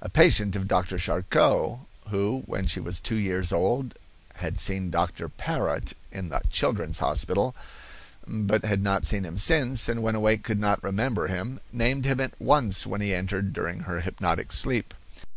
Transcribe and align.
A 0.00 0.08
patient 0.08 0.54
of 0.54 0.68
Dr. 0.68 0.98
Charcot, 0.98 1.80
who 2.08 2.44
when 2.46 2.68
she 2.68 2.78
was 2.78 3.00
two 3.00 3.18
years 3.18 3.50
old 3.50 3.98
had 4.34 4.60
seen 4.60 4.88
Dr. 4.88 5.28
Parrot 5.28 5.94
in 6.12 6.28
the 6.28 6.40
children's 6.48 7.00
hospital, 7.00 7.56
but 8.24 8.64
had 8.64 8.84
not 8.84 9.04
seen 9.04 9.24
him 9.24 9.36
since, 9.36 9.88
and 9.88 10.00
when 10.00 10.14
awake 10.14 10.44
could 10.44 10.60
not 10.60 10.80
remember 10.84 11.26
him, 11.26 11.58
named 11.72 12.04
him 12.04 12.20
at 12.20 12.40
once 12.40 12.86
when 12.86 13.00
he 13.00 13.12
entered 13.12 13.52
during 13.52 13.80
her 13.80 14.00
hypnotic 14.02 14.52
sleep. 14.52 14.94